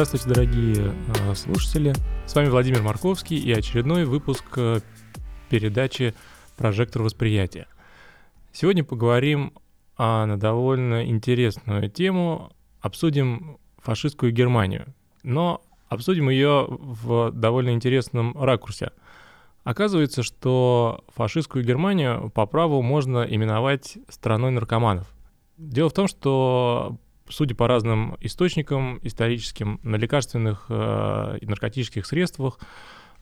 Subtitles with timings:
[0.00, 1.92] Здравствуйте, дорогие э, слушатели.
[2.24, 4.80] С вами Владимир Марковский и очередной выпуск э,
[5.50, 6.14] передачи
[6.56, 7.66] «Прожектор восприятия».
[8.50, 9.52] Сегодня поговорим
[9.98, 12.50] о, на довольно интересную тему.
[12.80, 14.86] Обсудим фашистскую Германию.
[15.22, 15.60] Но
[15.90, 18.92] обсудим ее в довольно интересном ракурсе.
[19.64, 25.06] Оказывается, что фашистскую Германию по праву можно именовать страной наркоманов.
[25.58, 26.96] Дело в том, что
[27.30, 32.58] судя по разным источникам историческим, на лекарственных э, наркотических средствах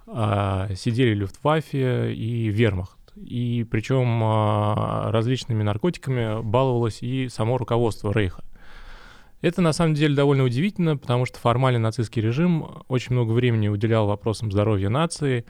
[0.07, 2.99] э, сидели Люфтваффе и Вермахт.
[3.17, 8.45] И причем э, различными наркотиками баловалось и само руководство Рейха.
[9.41, 14.07] Это на самом деле довольно удивительно, потому что формально нацистский режим очень много времени уделял
[14.07, 15.45] вопросам здоровья нации,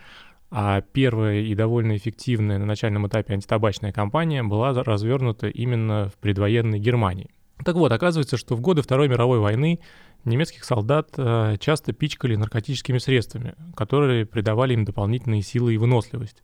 [0.51, 6.79] а первая и довольно эффективная на начальном этапе антитабачная кампания была развернута именно в предвоенной
[6.79, 7.31] Германии.
[7.65, 9.81] Так вот, оказывается, что в годы Второй мировой войны
[10.25, 16.43] немецких солдат э, часто пичкали наркотическими средствами, которые придавали им дополнительные силы и выносливость.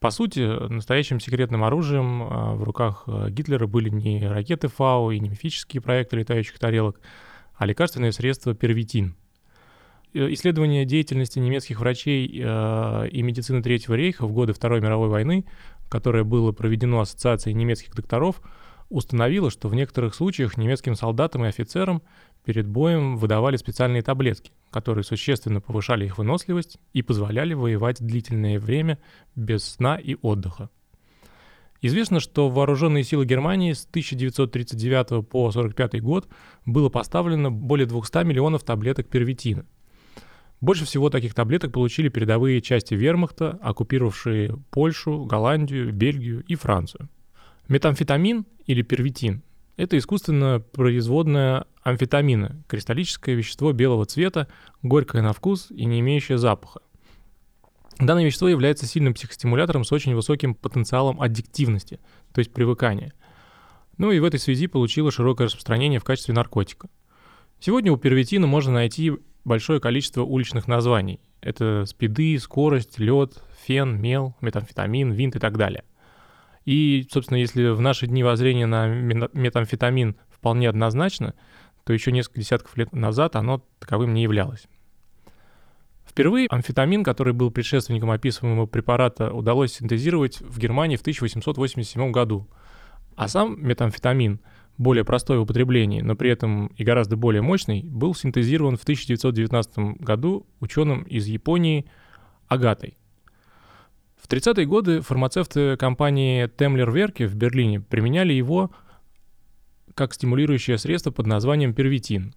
[0.00, 5.20] По сути, настоящим секретным оружием э, в руках э, Гитлера были не ракеты Фау и
[5.20, 7.00] не мифические проекты летающих тарелок,
[7.54, 9.14] а лекарственное средство первитин.
[10.14, 15.46] Исследование деятельности немецких врачей и медицины Третьего рейха в годы Второй мировой войны,
[15.88, 18.42] которое было проведено Ассоциацией немецких докторов,
[18.92, 22.02] установила, что в некоторых случаях немецким солдатам и офицерам
[22.44, 28.98] перед боем выдавали специальные таблетки, которые существенно повышали их выносливость и позволяли воевать длительное время
[29.34, 30.68] без сна и отдыха.
[31.80, 36.28] Известно, что вооруженные силы Германии с 1939 по 1945 год
[36.64, 39.64] было поставлено более 200 миллионов таблеток первитина.
[40.60, 47.08] Больше всего таких таблеток получили передовые части вермахта, оккупировавшие Польшу, Голландию, Бельгию и Францию–
[47.72, 49.42] Метамфетамин или первитин–
[49.78, 54.46] это искусственно производная амфетамина, кристаллическое вещество белого цвета,
[54.82, 56.82] горькое на вкус и не имеющее запаха.
[57.98, 61.98] Данное вещество является сильным психостимулятором с очень высоким потенциалом аддиктивности,
[62.34, 63.14] то есть привыкания.
[63.96, 66.90] Ну и в этой связи получило широкое распространение в качестве наркотика.
[67.58, 69.12] Сегодня у первитина можно найти
[69.46, 71.20] большое количество уличных названий.
[71.40, 75.84] Это спиды, скорость, лед, фен, мел, метамфетамин, винт и так далее.
[76.64, 81.34] И, собственно, если в наши дни воззрение на метамфетамин вполне однозначно,
[81.84, 84.68] то еще несколько десятков лет назад оно таковым не являлось.
[86.04, 92.48] Впервые амфетамин, который был предшественником описываемого препарата, удалось синтезировать в Германии в 1887 году.
[93.16, 94.40] А сам метамфетамин,
[94.78, 100.00] более простой в употреблении, но при этом и гораздо более мощный, был синтезирован в 1919
[100.00, 101.86] году ученым из Японии
[102.46, 102.98] Агатой.
[104.22, 108.70] В 30-е годы фармацевты компании Темлер Верке в Берлине применяли его
[109.96, 112.32] как стимулирующее средство под названием первитин.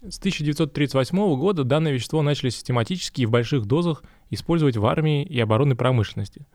[0.00, 5.38] С 1938 года данное вещество начали систематически и в больших дозах использовать в армии и
[5.38, 6.46] оборонной промышленности.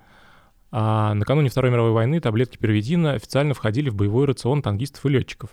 [0.72, 5.52] А накануне Второй мировой войны таблетки первитина официально входили в боевой рацион танкистов и летчиков.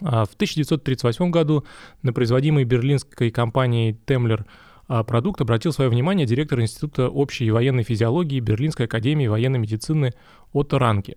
[0.00, 1.64] А в 1938 году
[2.02, 4.44] на производимой берлинской компанией а
[4.86, 10.12] продукт обратил свое внимание директор Института общей и военной физиологии Берлинской академии военной медицины
[10.52, 11.16] Отто Ранке.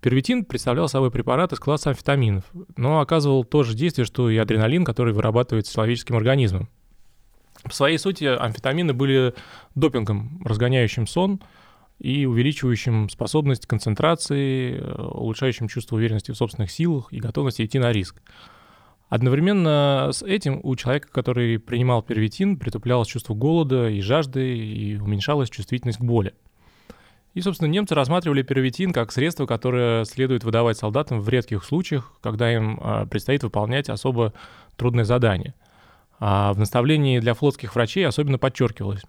[0.00, 2.44] Первитин представлял собой препарат из класса амфетаминов,
[2.76, 6.68] но оказывал то же действие, что и адреналин, который вырабатывается человеческим организмом.
[7.64, 9.32] В своей сути амфетамины были
[9.76, 11.40] допингом, разгоняющим сон
[12.00, 17.92] и увеличивающим способность концентрации, э, улучшающим чувство уверенности в собственных силах и готовности идти на
[17.92, 18.20] риск.
[19.12, 25.50] Одновременно с этим у человека, который принимал первитин, притуплялось чувство голода и жажды, и уменьшалась
[25.50, 26.32] чувствительность к боли.
[27.34, 32.54] И, собственно, немцы рассматривали первитин как средство, которое следует выдавать солдатам в редких случаях, когда
[32.54, 34.32] им а, предстоит выполнять особо
[34.76, 35.52] трудное задание.
[36.18, 39.02] А в наставлении для флотских врачей особенно подчеркивалось,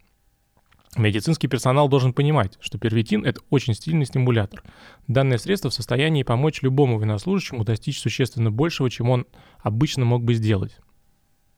[0.95, 4.63] Медицинский персонал должен понимать, что первитин– это очень стильный стимулятор.
[5.07, 9.25] Данное средство в состоянии помочь любому военнослужащему достичь существенно большего, чем он
[9.59, 10.77] обычно мог бы сделать.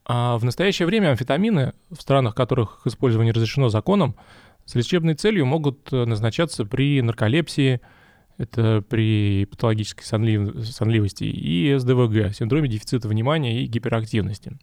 [0.06, 4.16] А в настоящее время амфетамины, в странах, которых их использование разрешено законом,
[4.64, 7.80] с лечебной целью могут э, назначаться при нарколепсии,
[8.38, 10.64] это при патологической сонлив...
[10.66, 14.58] сонливости, и СДВГ, синдроме дефицита внимания и гиперактивности.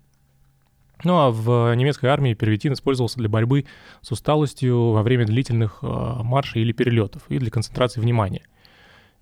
[1.03, 3.65] Ну а в немецкой армии первитин использовался для борьбы
[4.01, 8.43] с усталостью во время длительных э, маршей или перелетов и для концентрации внимания.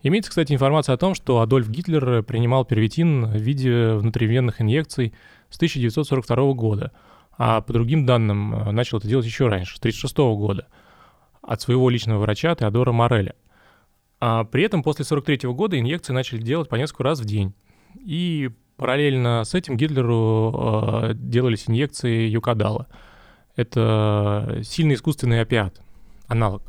[0.04, 5.14] Имеется, кстати, информация о том, что Адольф Гитлер принимал первитин в виде внутривенных инъекций
[5.50, 6.92] с 1942 года,
[7.38, 10.68] а по другим данным э, начал это делать еще раньше, с 1936 года,
[11.42, 13.36] от своего личного врача Теодора Мореля.
[14.20, 17.54] А при этом после 1943 года инъекции начали делать по несколько раз в день.
[17.96, 18.52] И
[18.82, 22.88] Параллельно с этим Гитлеру э, делались инъекции юкадала.
[23.56, 25.80] Это сильный искусственный опиат,
[26.26, 26.64] аналог.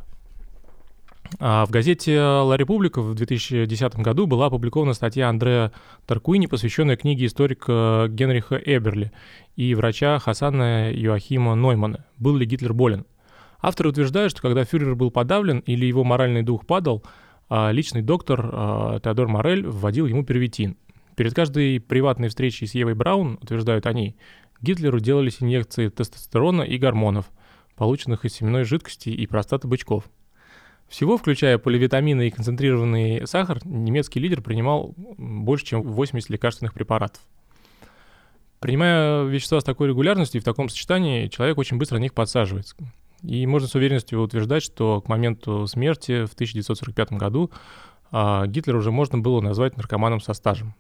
[1.40, 5.72] А в газете «Ла Република» в 2010 году была опубликована статья Андреа
[6.04, 9.10] Таркуини, посвященная книге историка Генриха Эберли
[9.56, 13.06] и врача Хасана Юахима Ноймана «Был ли Гитлер болен?».
[13.62, 17.02] Авторы утверждают, что когда фюрер был подавлен или его моральный дух падал,
[17.48, 20.76] а личный доктор а, Теодор Морель вводил ему первитин.
[21.22, 24.16] Перед каждой приватной встречей с Евой Браун, утверждают они,
[24.60, 27.26] Гитлеру делались инъекции тестостерона и гормонов,
[27.76, 30.10] полученных из семенной жидкости и простаты бычков.
[30.88, 37.22] Всего, включая поливитамины и концентрированный сахар, немецкий лидер принимал больше, чем 80 лекарственных препаратов.
[38.58, 42.74] Принимая вещества с такой регулярностью и в таком сочетании, человек очень быстро на них подсаживается.
[43.22, 47.52] И можно с уверенностью утверждать, что к моменту смерти в 1945 году
[48.10, 50.74] а, Гитлера уже можно было назвать наркоманом со стажем.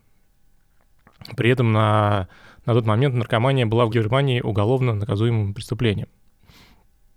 [1.36, 2.28] При этом на,
[2.66, 6.08] на тот момент наркомания была в Германии уголовно наказуемым преступлением.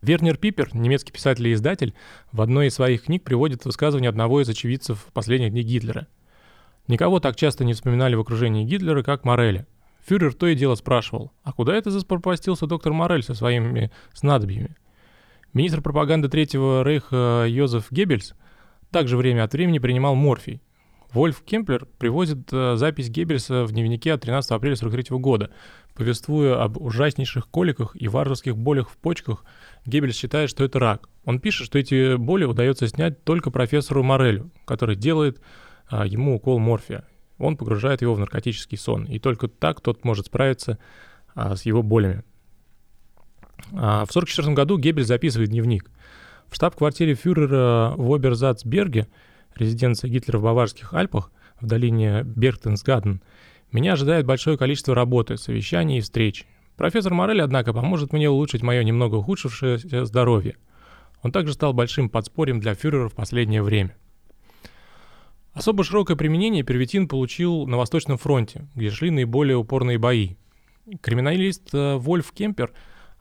[0.01, 1.95] Вернер Пипер, немецкий писатель и издатель,
[2.31, 6.07] в одной из своих книг приводит высказывание одного из очевидцев последних дней Гитлера.
[6.87, 9.65] Никого так часто не вспоминали в окружении Гитлера, как Мореля.
[10.05, 14.75] Фюрер то и дело спрашивал, а куда это заспропастился доктор Морель со своими снадобьями?
[15.53, 18.35] Министр пропаганды Третьего Рейха Йозеф Геббельс
[18.91, 20.61] также время от времени принимал морфий,
[21.15, 25.49] Вольф Кемплер приводит э, запись Геббельса в дневнике от 13 апреля 1943 года.
[25.93, 29.45] Повествуя об ужаснейших коликах и варварских болях в почках,
[29.85, 31.07] Геббельс считает, что это рак.
[31.23, 35.39] Он пишет, что эти боли удается снять только профессору Морелю, который делает
[35.87, 37.05] а, ему укол морфия.
[37.37, 40.79] Он погружает его в наркотический сон, и только так тот может справиться
[41.33, 42.25] а, с его болями.
[43.71, 45.89] А, в 1944 году Геббельс записывает дневник.
[46.49, 49.07] В штаб-квартире фюрера в Оберзацберге–
[49.57, 53.21] резиденция Гитлера в Баварских Альпах, в долине Бергтенсгаден,
[53.71, 56.45] меня ожидает большое количество работы, совещаний и встреч.
[56.77, 60.57] Профессор Морель, однако, поможет мне улучшить мое немного ухудшившееся здоровье.
[61.23, 63.95] Он также стал большим подспорьем для фюрера в последнее время.
[65.53, 70.35] Особо широкое применение первитин получил на Восточном фронте, где шли наиболее упорные бои.
[71.01, 72.73] Криминалист э, Вольф Кемпер,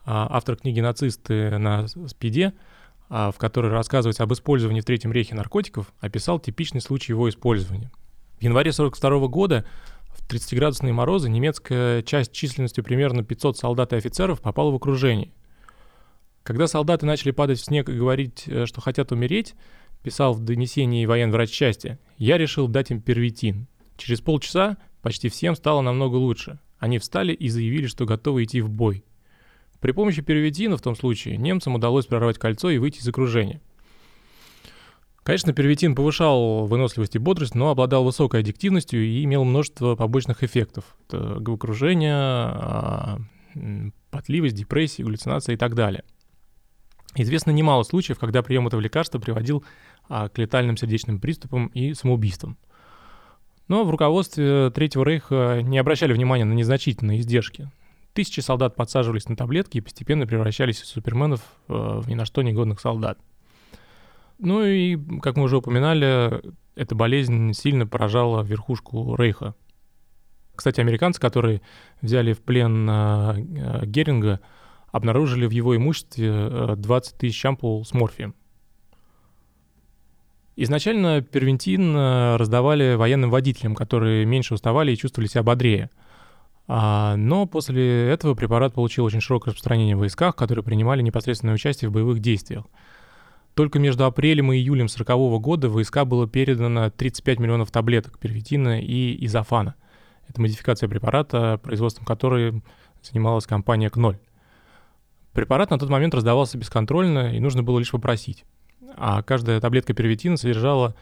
[0.05, 2.53] а, автор книги «Нацисты на спиде»,
[3.09, 7.91] в которой рассказывается об использовании в Третьем рейхе наркотиков, описал типичный случай его использования.
[8.39, 9.65] В январе 1942 года
[10.09, 15.33] в 30-градусные морозы немецкая часть численностью примерно 500 солдат и офицеров попала в окружение.
[16.43, 19.55] Когда солдаты начали падать в снег и говорить, э, что хотят умереть,
[20.03, 23.67] писал в донесении военврач части, я решил дать им первитин.
[23.97, 26.59] Через полчаса почти всем стало намного лучше.
[26.79, 29.05] Они встали и заявили, что готовы идти в бой.
[29.85, 33.61] При помощи первитина в том случае немцам удалось прорвать кольцо и выйти из окружения.
[35.23, 40.97] Конечно, первитин повышал выносливость и бодрость, но обладал высокой аддиктивностью и имел множество побочных эффектов.
[41.07, 43.19] Это головокружение, а,
[44.11, 46.05] потливость, депрессия, галлюцинация и так далее.
[47.15, 49.67] Известно немало случаев, когда прием этого лекарства приводил
[50.09, 52.57] а, к летальным сердечным приступам и самоубийствам.
[53.69, 57.71] Но в руководстве Третьего Рейха не обращали внимания на незначительные издержки.
[58.15, 62.43] Тысячи солдат подсаживались на таблетки и постепенно превращались из суперменов э, в ни на что
[62.43, 63.19] негодных солдат.
[64.39, 66.41] Ну и, как мы уже упоминали,
[66.77, 69.57] эта болезнь сильно поражала верхушку Рейха.
[70.55, 71.61] Кстати, американцы, которые
[72.03, 74.39] взяли в плен э, Геринга,
[74.93, 78.37] обнаружили в его имуществе 20 э, тысяч ампул с морфием.
[80.55, 85.91] Изначально первентин раздавали военным водителям, которые меньше уставали и чувствовали себя бодрее–
[86.67, 91.93] но после этого препарат получил очень широкое распространение в войсках, которые принимали непосредственное участие в
[91.93, 92.65] боевых действиях.
[93.55, 98.81] Только между апрелем и июлем 1940 года в войска было передано 35 миллионов таблеток первитина
[98.81, 99.75] и изофана.
[100.27, 102.63] Это модификация препарата, производством которой
[103.03, 104.19] занималась компания КНОЛЬ.
[105.33, 108.45] Препарат на тот момент раздавался бесконтрольно, и нужно было лишь попросить.
[108.97, 110.95] А каждая таблетка первитина содержала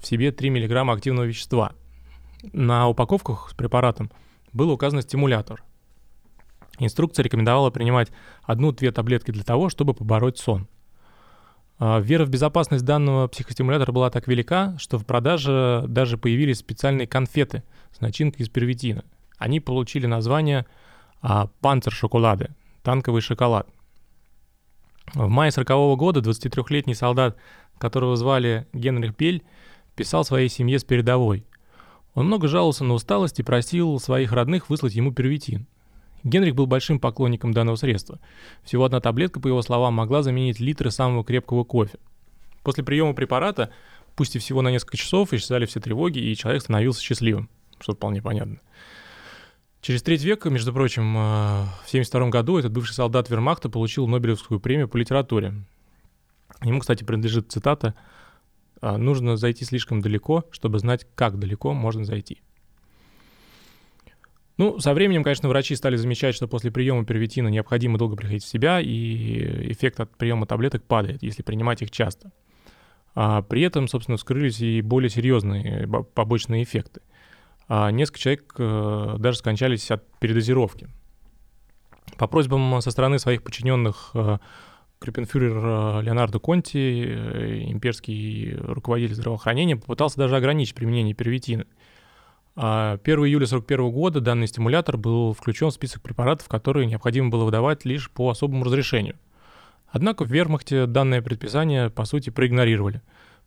[0.00, 1.72] в себе 3 мг активного вещества.
[2.52, 4.10] На упаковках с препаратом–
[4.52, 5.62] был указан стимулятор.
[6.78, 8.10] Инструкция рекомендовала принимать
[8.42, 10.66] одну-две таблетки для того, чтобы побороть сон.
[11.78, 17.06] А, вера в безопасность данного психостимулятора была так велика, что в продаже даже появились специальные
[17.06, 19.04] конфеты с начинкой из первитина.
[19.38, 20.66] Они получили название
[21.22, 23.68] а «Панцер-шоколады»— танковый шоколад.
[25.14, 27.36] В мае 40 года 23-летний солдат,
[27.78, 29.42] которого звали Генрих Бель,
[29.96, 31.46] писал своей семье с передовой.
[32.14, 35.66] Он много жаловался на усталость и просил своих родных выслать ему первитин.
[36.22, 38.18] Генрих был большим поклонником данного средства.
[38.62, 41.98] Всего одна таблетка, по его словам, могла заменить литры самого крепкого кофе.
[42.62, 43.70] После приема препарата,
[44.16, 47.48] пусть и всего на несколько часов, исчезали все тревоги, и человек становился счастливым,
[47.78, 48.58] что вполне понятно.
[49.80, 54.60] Через треть века, между прочим, э, в 1972 году этот бывший солдат Вермахта получил Нобелевскую
[54.60, 55.54] премию по литературе.
[56.62, 58.19] Ему, кстати, принадлежит цитата «А,
[58.80, 62.42] «Нужно зайти слишком далеко, чтобы знать, как далеко можно зайти».
[64.60, 68.46] Ну, со временем, конечно, врачи стали замечать, что после приема первитина необходимо долго приходить в
[68.46, 72.30] себя, и эффект от приема таблеток падает, если принимать их часто.
[73.14, 77.00] А при этом, собственно, вскрылись и более серьезные побочные эффекты.
[77.68, 80.88] А несколько человек э, даже скончались от передозировки.
[82.18, 84.38] По просьбам со стороны своих подчиненных э,
[85.00, 87.04] Крюпенфюрер э, Леонардо Конти,
[87.70, 91.66] имперский руководитель здравоохранения, попытался даже ограничить применение первитина–
[92.56, 97.44] 1 а, июля 1941 года данный стимулятор был включен в список препаратов, которые необходимо было
[97.44, 99.16] выдавать лишь по особому разрешению.
[99.88, 103.02] Однако в вермахте данное предписание, по сути, проигнорировали,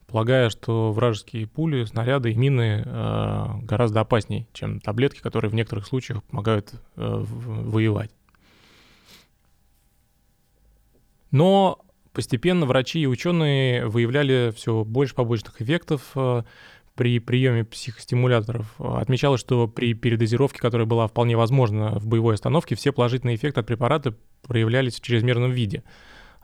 [0.07, 5.85] полагая, что вражеские пули, снаряды и мины э, гораздо опаснее, чем таблетки, которые в некоторых
[5.85, 8.11] случаях помогают э, воевать.
[11.33, 11.79] Но
[12.13, 16.43] постепенно врачи и ученые выявляли все больше побочных эффектов, э,
[16.93, 22.93] при приеме психостимуляторов отмечалось, что при передозировке, которая была вполне возможна в боевой остановке, все
[22.93, 25.83] положительные эффекты от препарата проявлялись в чрезмерном виде.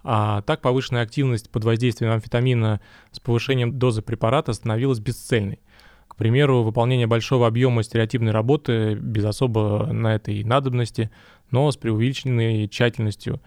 [0.04, 2.82] А так повышенная активность под воздействием амфетамина
[3.12, 5.60] с повышением дозы препарата становилась бесцельной.
[6.08, 11.12] К примеру, выполнение большого объема стереотипной работы без особо на этой надобности,
[11.52, 13.40] но с преувеличенной тщательностью,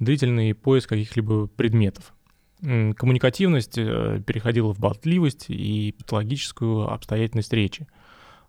[0.00, 2.12] длительный поиск каких-либо предметов.
[2.60, 7.86] Коммуникативность э, переходила в болтливость и патологическую обстоятельность речи.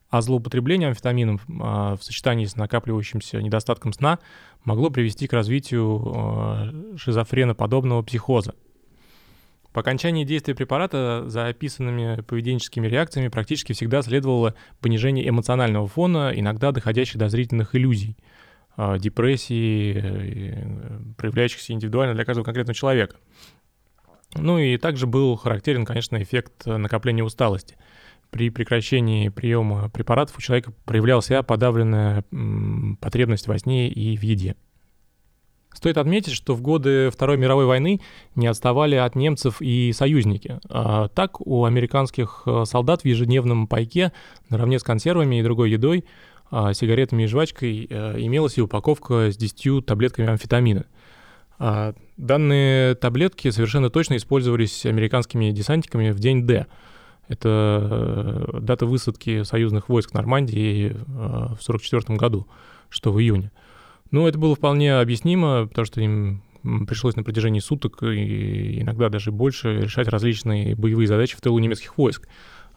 [0.09, 4.19] А злоупотребление амфетамином а, в сочетании с накапливающимся недостатком сна
[4.65, 8.53] могло привести к развитию э, шизофреноподобного психоза.
[9.71, 16.73] По окончании действия препарата за описанными поведенческими реакциями практически всегда следовало понижение эмоционального фона, иногда
[16.73, 18.17] доходящих до зрительных иллюзий,
[18.99, 23.17] депрессии, э, проявляющихся индивидуально для каждого конкретного человека.
[24.35, 27.75] Ну и также был характерен, конечно, эффект накопления усталости.
[28.29, 32.23] При прекращении приема препаратов у человека проявлялся подавленная
[33.01, 34.55] потребность во сне и в еде.
[35.73, 38.01] Стоит отметить, что в годы Второй мировой войны
[38.35, 40.59] не отставали от немцев и союзники.
[40.69, 44.11] А так у американских э, солдат в ежедневном пайке
[44.49, 46.09] наравне с консервами и другой едой, а,
[46.73, 50.85] сигаретами и жвачкой э, имелась и упаковка с 10 таблетками амфетамина–
[51.63, 56.65] а данные таблетки совершенно точно использовались американскими десантниками в день Д.
[57.27, 62.47] Это э, дата высадки союзных войск Нормандии э, в 1944 году,
[62.89, 63.51] что в июне.
[64.09, 66.41] Ну, это было вполне объяснимо, потому что им
[66.87, 71.95] пришлось на протяжении суток и иногда даже больше решать различные боевые задачи в тылу немецких
[71.95, 72.27] войск,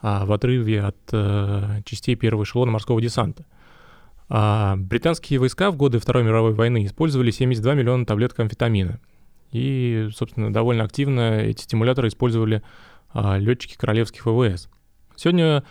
[0.02, 3.46] а в отрыве от частей первого эшелона морского десанта.
[4.28, 9.00] А британские войска в годы Второй мировой войны использовали 72 миллиона таблеток амфетамина.
[9.52, 12.62] И, собственно, довольно активно эти стимуляторы использовали
[13.12, 14.68] а, летчики королевских ВВС.
[15.14, 15.62] Сегодня,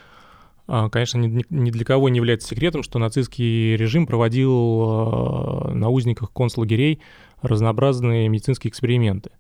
[0.67, 5.89] а, конечно, ни, ни для кого не является секретом, что нацистский режим проводил а, на
[5.89, 7.01] узниках концлагерей
[7.41, 9.31] разнообразные медицинские эксперименты.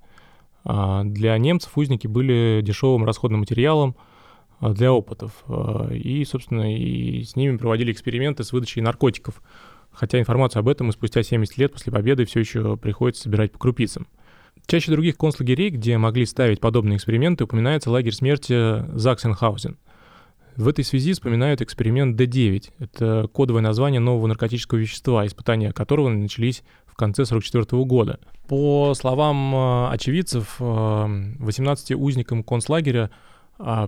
[0.65, 3.95] А, для немцев узники были дешевым расходным материалом,
[4.71, 5.43] для опытов.
[5.47, 9.41] А, и, собственно, и с ними проводили эксперименты с выдачей наркотиков.
[9.91, 13.59] Хотя информацию об этом и спустя 70 лет после победы все еще приходится собирать по
[13.59, 14.07] крупицам.
[14.65, 19.77] Чаще других концлагерей, где могли ставить подобные эксперименты, упоминается лагерь смерти Заксенхаузен.
[20.55, 22.71] В этой связи вспоминают эксперимент D9.
[22.79, 28.19] Это кодовое название нового наркотического вещества, испытания которого начались в конце 1944 года.
[28.47, 33.32] По словам а, очевидцев, 18 узникам концлагеря а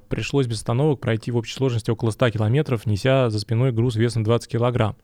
[0.09, 4.23] пришлось без остановок пройти в общей сложности около 100 километров, неся за спиной груз весом
[4.23, 4.95] 20 килограмм.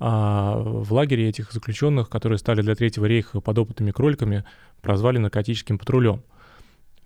[0.00, 4.44] А в лагере этих заключенных, которые стали для Третьего рейха подопытными кроликами,
[4.80, 6.22] прозвали наркотическим патрулем.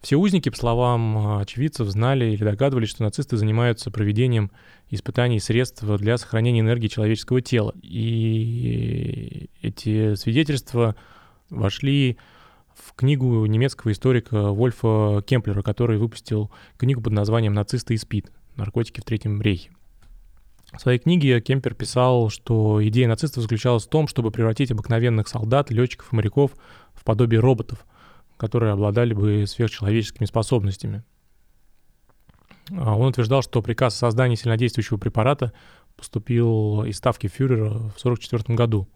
[0.03, 4.51] Все узники, по словам очевидцев, знали или догадывались, что нацисты занимаются проведением
[4.91, 7.73] испытаний средств для сохранения энергии человеческого тела.
[7.83, 10.97] И эти свидетельства
[11.51, 12.19] вошли
[12.97, 18.33] книгу немецкого историка Вольфа Кемплера, который выпустил книгу под названием «Нацисты и СПИД.
[18.57, 19.71] Наркотики в Третьем рейхе».
[20.73, 25.71] В своей книге Кемпер писал, что идея нацистов заключалась в том, чтобы превратить обыкновенных солдат,
[25.71, 26.53] летчиков и моряков
[26.95, 27.85] в подобие роботов,
[28.39, 31.05] которые обладали бы сверхчеловеческими способностями.
[32.71, 35.53] А он утверждал, что приказ о создании сильнодействующего препарата
[35.97, 38.89] поступил из ставки фюрера в 1944 году.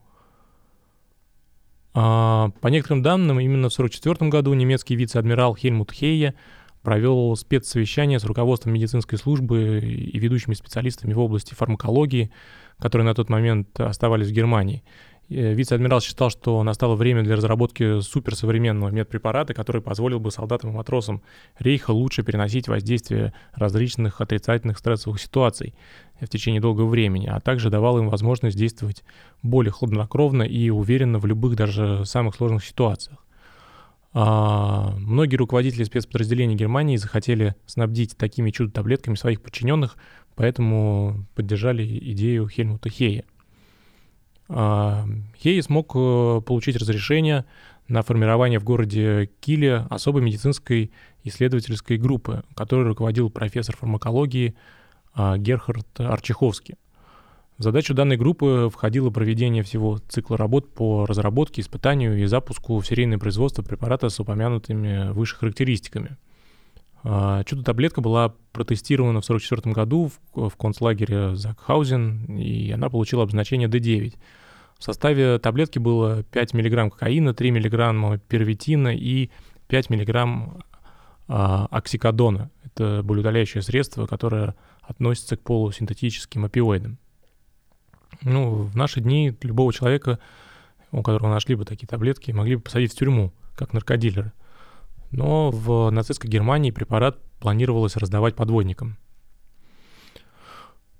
[1.98, 6.34] А, по некоторым данным, именно в 1944 году немецкий вице-адмирал Хельмут Хейе
[6.82, 12.30] провел спецсовещание с руководством медицинской службы и ведущими специалистами в области фармакологии,
[12.78, 14.84] которые на тот момент оставались в Германии.
[15.28, 20.72] Э, вице-адмирал считал, что настало время для разработки суперсовременного медпрепарата, который позволил бы солдатам и
[20.72, 21.22] матросам
[21.58, 25.74] Рейха лучше переносить воздействие различных отрицательных стрессовых ситуаций
[26.20, 29.04] в течение долгого времени, а также давал им возможность действовать
[29.42, 33.18] более хладнокровно и уверенно в любых, даже самых сложных ситуациях.
[34.12, 39.96] А, многие руководители спецподразделений Германии захотели снабдить такими чудо-таблетками своих подчиненных,
[40.36, 43.24] поэтому поддержали идею Хельмута Хея.
[44.48, 47.44] Хей смог э, получить разрешение
[47.88, 50.90] на формирование в городе Киле особой медицинской
[51.24, 54.54] исследовательской группы, которой руководил профессор фармакологии
[55.14, 56.76] а, Герхард Арчиховский.
[57.58, 62.86] В задачу данной группы входило проведение всего цикла работ по разработке, испытанию и запуску в
[62.86, 66.16] серийное производство препарата с упомянутыми выше характеристиками.
[67.08, 73.68] А, чудо-таблетка была протестирована в 1944 году в, в концлагере Закхаузен, и она получила обозначение
[73.68, 74.16] D9.
[74.76, 79.30] В составе таблетки было 5 мг кокаина, 3 мг первитина и
[79.68, 80.64] 5 мг
[81.28, 82.50] а, оксикодона.
[82.64, 86.98] Это болеутоляющее средство, которое относится к полусинтетическим опиоидам.
[88.22, 90.18] Ну, в наши дни любого человека,
[90.90, 94.32] у которого нашли бы такие таблетки, могли бы посадить в тюрьму, как наркодилера.
[95.10, 98.98] Но в нацистской Германии препарат планировалось раздавать подводникам.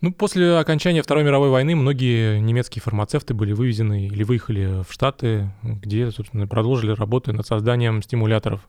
[0.02, 5.50] Ну, после окончания Второй мировой войны многие немецкие фармацевты были вывезены или выехали в Штаты,
[5.62, 8.68] где, собственно, продолжили работу над созданием стимуляторов.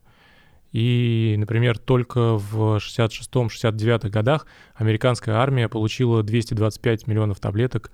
[0.72, 7.92] И, например, только в 66-69 годах американская армия получила 225 миллионов таблеток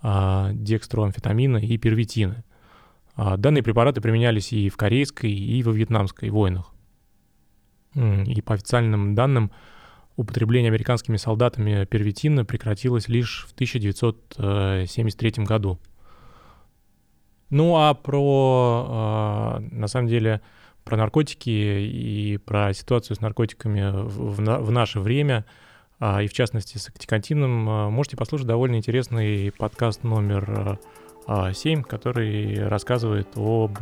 [0.00, 2.44] а, декстроамфетамина и первитина.
[3.16, 6.72] А, данные препараты применялись и в корейской, и во вьетнамской войнах.
[7.96, 9.50] И по официальным данным,
[10.16, 15.78] употребление американскими солдатами первитина прекратилось лишь в 1973 э, году.
[17.50, 20.40] Ну а про, а, на самом деле,
[20.84, 25.44] про наркотики и про ситуацию с наркотиками в, наше время–
[25.98, 30.78] а, и в частности с оксикантином, а, можете послушать довольно интересный подкаст номер
[31.26, 33.78] 7, а, который рассказывает об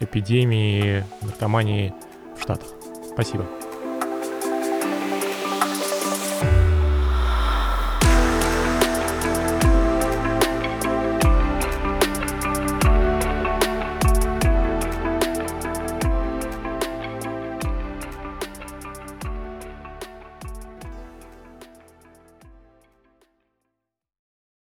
[0.00, 1.92] эпидемии наркомании
[2.38, 2.68] в Штатах.
[3.14, 3.46] Спасибо.